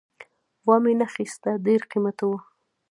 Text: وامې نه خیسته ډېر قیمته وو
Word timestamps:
وامې 0.67 0.93
نه 0.99 1.07
خیسته 1.13 1.49
ډېر 1.65 1.81
قیمته 1.91 2.23
وو 2.29 2.37